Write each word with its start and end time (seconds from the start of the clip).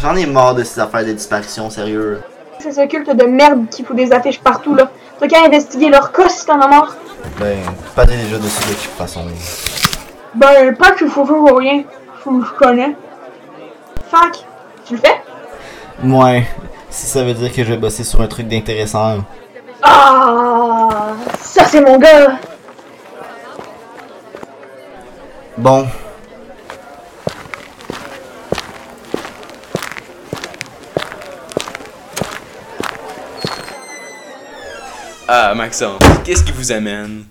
J'en 0.00 0.14
ai 0.14 0.26
marre 0.26 0.54
de 0.54 0.62
ces 0.62 0.78
affaires 0.80 1.04
de 1.04 1.12
disparition, 1.12 1.70
sérieux. 1.70 2.22
C'est 2.60 2.72
ce 2.72 2.86
culte 2.86 3.14
de 3.14 3.24
merde 3.24 3.68
qui 3.70 3.82
fout 3.84 3.96
des 3.96 4.12
affiches 4.12 4.40
partout, 4.40 4.74
là. 4.74 4.90
T'as 5.18 5.26
qu'à 5.26 5.44
investiguer 5.44 5.88
leur 5.90 6.12
cas 6.12 6.28
si 6.28 6.46
t'en 6.46 6.60
as 6.60 6.68
marre. 6.68 6.96
Ben, 7.38 7.58
pas 7.94 8.04
déjà 8.04 8.38
dessus 8.38 8.68
de 8.68 8.74
toute 8.74 8.92
façon. 8.96 9.24
Ben, 10.34 10.74
pas 10.76 10.92
que 10.92 11.06
faut 11.08 11.24
faire 11.24 11.56
rien. 11.56 11.82
Faut 12.20 12.38
que 12.38 12.46
je 12.46 12.52
connais. 12.52 12.96
Fac, 14.10 14.44
tu 14.86 14.94
le 14.94 15.00
fais? 15.00 15.20
Ouais, 16.04 16.46
si 16.90 17.06
ça 17.06 17.24
veut 17.24 17.34
dire 17.34 17.52
que 17.52 17.64
je 17.64 17.70
vais 17.70 17.76
bosser 17.76 18.04
sur 18.04 18.20
un 18.20 18.28
truc 18.28 18.46
d'intéressant. 18.46 19.18
Ah, 19.82 20.88
ça 21.42 21.64
c'est 21.64 21.80
mon 21.80 21.98
gars. 21.98 22.38
Bon. 25.56 25.86
Ah, 35.30 35.54
Maxence, 35.54 36.00
qu'est-ce 36.24 36.42
qui 36.42 36.52
vous 36.52 36.72
amène? 36.72 37.26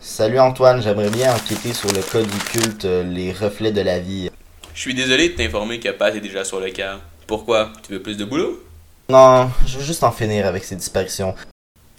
Salut 0.00 0.38
Antoine, 0.38 0.80
j'aimerais 0.80 1.10
bien 1.10 1.34
enquêter 1.34 1.72
sur 1.72 1.90
le 1.92 2.00
cas 2.00 2.22
du 2.22 2.38
culte 2.38 2.84
euh, 2.84 3.02
Les 3.02 3.32
Reflets 3.32 3.72
de 3.72 3.80
la 3.80 3.98
Vie. 3.98 4.30
Je 4.72 4.80
suis 4.80 4.94
désolé 4.94 5.30
de 5.30 5.34
t'informer 5.34 5.80
que 5.80 5.88
Pat 5.88 6.14
est 6.14 6.20
déjà 6.20 6.44
sur 6.44 6.60
le 6.60 6.70
cas. 6.70 7.00
Pourquoi? 7.26 7.72
Tu 7.84 7.92
veux 7.92 8.00
plus 8.02 8.16
de 8.16 8.24
boulot? 8.24 8.62
Non, 9.08 9.50
je 9.66 9.78
veux 9.78 9.84
juste 9.84 10.04
en 10.04 10.12
finir 10.12 10.46
avec 10.46 10.62
ces 10.62 10.76
disparitions. 10.76 11.34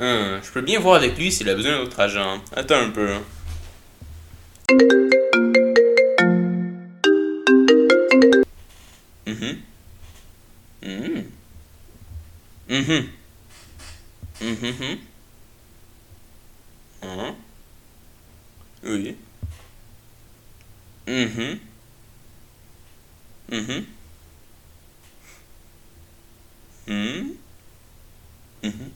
Hum, 0.00 0.40
je 0.42 0.50
peux 0.50 0.62
bien 0.62 0.80
voir 0.80 0.96
avec 0.96 1.16
lui 1.16 1.30
s'il 1.30 1.48
a 1.48 1.54
besoin 1.54 1.72
d'un 1.76 1.82
autre 1.84 2.00
agent. 2.00 2.40
Attends 2.56 2.80
un 2.80 2.90
peu. 2.90 3.10
Mhm. 9.26 9.58
Mhm. 10.82 11.24
Mhm. 12.68 13.08
Mhm. 14.40 14.98
Hein? 17.02 17.34
Oui. 18.82 19.16
Mhm. 21.06 21.58
Mhm. 23.50 23.86
Mhm. 26.86 27.36
Mhm. 28.62 28.92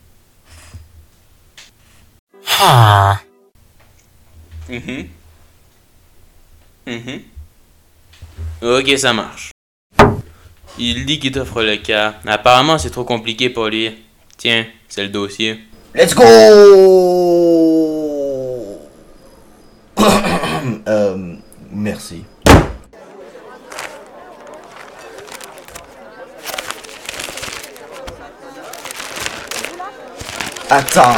Mhm. 4.68 5.08
Mhm. 6.86 7.22
Ok, 8.62 8.98
ça 8.98 9.12
marche. 9.12 9.50
Il 10.78 11.06
dit 11.06 11.18
qu'il 11.18 11.32
t'offre 11.32 11.62
le 11.62 11.76
cas. 11.76 12.14
Apparemment, 12.26 12.78
c'est 12.78 12.90
trop 12.90 13.04
compliqué 13.04 13.48
pour 13.50 13.66
lui. 13.68 13.90
Tiens, 14.36 14.66
c'est 14.88 15.02
le 15.02 15.08
dossier. 15.08 15.60
Let's 15.94 16.14
go! 16.14 16.24
euh, 20.88 21.36
merci. 21.94 22.24
Attends, 30.70 31.14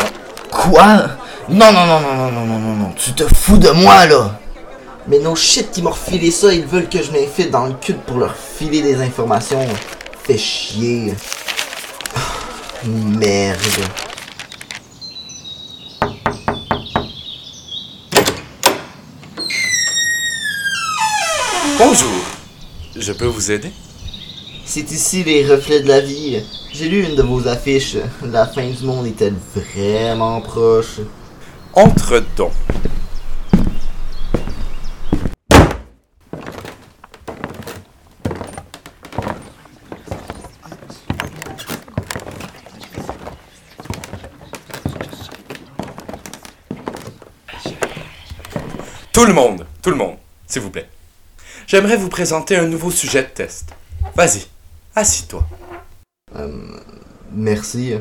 quoi? 0.50 1.08
Non, 1.48 1.72
non, 1.72 1.86
non, 1.86 2.00
non, 2.00 2.14
non, 2.14 2.30
non, 2.30 2.46
non, 2.46 2.58
non, 2.58 2.74
non, 2.74 2.92
tu 2.94 3.12
te 3.12 3.22
fous 3.34 3.56
de 3.56 3.70
moi, 3.70 4.06
là! 4.06 4.38
Mais 5.08 5.18
no 5.20 5.34
shit 5.34 5.70
qui 5.70 5.80
m'ont 5.82 5.90
refilé 5.90 6.30
ça, 6.30 6.52
ils 6.52 6.66
veulent 6.66 6.88
que 6.88 7.02
je 7.02 7.10
m'infile 7.12 7.50
dans 7.50 7.66
le 7.66 7.74
cul 7.74 7.94
pour 7.94 8.18
leur 8.18 8.34
filer 8.34 8.82
des 8.82 9.00
informations. 9.00 9.64
Fais 10.24 10.36
chier. 10.36 11.14
Merde. 12.84 13.56
Bonjour. 21.78 22.08
Je 22.96 23.12
peux 23.12 23.26
vous 23.26 23.50
aider? 23.50 23.70
C'est 24.64 24.90
ici 24.92 25.22
les 25.24 25.46
reflets 25.46 25.82
de 25.82 25.88
la 25.88 26.00
vie. 26.00 26.42
J'ai 26.72 26.88
lu 26.88 27.04
une 27.04 27.14
de 27.14 27.22
vos 27.22 27.46
affiches. 27.46 27.98
La 28.22 28.46
fin 28.46 28.66
du 28.66 28.82
monde 28.82 29.06
était 29.06 29.30
vraiment 29.54 30.40
proche. 30.40 31.00
Entre 31.74 32.24
donc. 32.34 32.52
Tout 49.12 49.26
le 49.26 49.34
monde, 49.34 49.66
tout 49.82 49.90
le 49.90 49.96
monde, 49.96 50.16
s'il 50.46 50.62
vous 50.62 50.70
plaît. 50.70 50.88
J'aimerais 51.66 51.96
vous 51.96 52.08
présenter 52.08 52.56
un 52.56 52.66
nouveau 52.66 52.92
sujet 52.92 53.22
de 53.22 53.28
test. 53.28 53.70
Vas-y, 54.14 54.46
assis-toi. 54.94 55.44
Merci. 57.32 57.94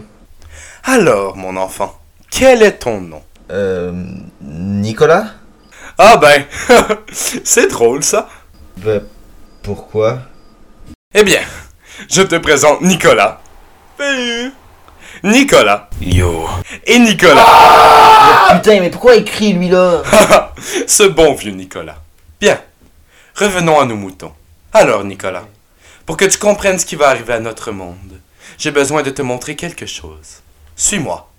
Alors, 0.83 1.35
mon 1.35 1.57
enfant, 1.57 1.99
quel 2.29 2.61
est 2.61 2.79
ton 2.79 3.01
nom? 3.01 3.23
Euh. 3.51 3.91
Nicolas? 4.41 5.31
Ah 5.97 6.17
ben, 6.17 6.43
c'est 7.11 7.67
drôle 7.67 8.03
ça. 8.03 8.29
Ben, 8.77 9.01
pourquoi? 9.63 10.19
Eh 11.13 11.23
bien, 11.23 11.41
je 12.07 12.21
te 12.21 12.35
présente 12.35 12.81
Nicolas. 12.81 13.41
Salut. 13.97 14.51
Nicolas. 15.23 15.89
Yo. 16.01 16.47
Et 16.85 16.99
Nicolas. 16.99 17.45
Putain, 18.53 18.79
mais 18.79 18.91
pourquoi 18.91 19.15
écrit 19.15 19.53
lui 19.53 19.69
là? 19.69 20.03
Ce 20.87 21.03
bon 21.03 21.33
vieux 21.33 21.51
Nicolas. 21.51 21.97
Bien. 22.39 22.59
Revenons 23.35 23.81
à 23.81 23.85
nos 23.85 23.97
moutons. 23.97 24.31
Alors, 24.71 25.03
Nicolas, 25.03 25.43
pour 26.05 26.15
que 26.15 26.23
tu 26.23 26.37
comprennes 26.37 26.79
ce 26.79 26.85
qui 26.85 26.95
va 26.95 27.09
arriver 27.09 27.33
à 27.33 27.41
notre 27.41 27.73
monde, 27.73 28.21
j'ai 28.57 28.71
besoin 28.71 29.03
de 29.03 29.09
te 29.09 29.21
montrer 29.21 29.57
quelque 29.57 29.85
chose. 29.85 30.41
Suis-moi. 30.77 31.29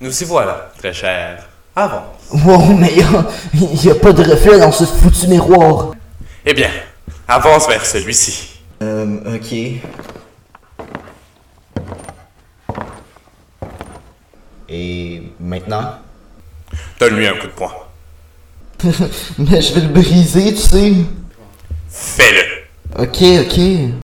Nous 0.00 0.22
y 0.22 0.24
voilà, 0.24 0.70
très 0.78 0.92
cher. 0.92 1.48
Avance. 1.74 2.04
Wow, 2.30 2.72
mais 2.72 2.92
y 2.94 3.90
a, 3.90 3.94
pas 3.96 4.12
de 4.12 4.22
reflet 4.22 4.60
dans 4.60 4.70
ce 4.70 4.84
foutu 4.84 5.26
miroir. 5.26 5.94
Eh 6.46 6.54
bien, 6.54 6.70
avance 7.26 7.66
vers 7.66 7.84
celui-ci. 7.84 8.60
Euh, 8.80 9.34
ok. 9.34 10.13
Et 14.76 15.22
maintenant? 15.38 16.00
Donne-lui 16.98 17.28
un 17.28 17.36
coup 17.36 17.46
de 17.46 17.52
poing. 17.52 17.72
Mais 19.38 19.62
je 19.62 19.72
vais 19.72 19.82
le 19.82 19.92
briser, 19.92 20.52
tu 20.52 20.60
sais. 20.60 20.92
Fais-le. 21.88 23.00
Ok, 23.00 23.22
ok. 23.22 24.03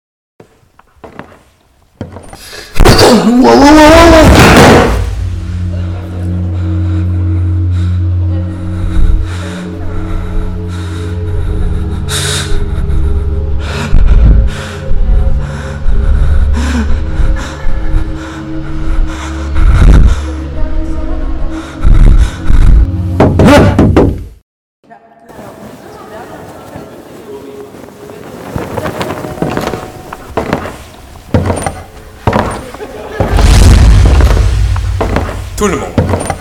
Tout 35.57 35.69
le 35.69 35.77
monde, 35.77 35.91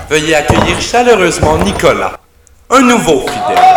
veuillez 0.10 0.34
accueillir 0.34 0.82
chaleureusement 0.82 1.58
Nicolas, 1.60 2.14
un 2.72 2.82
nouveau 2.82 3.20
fidèle. 3.20 3.72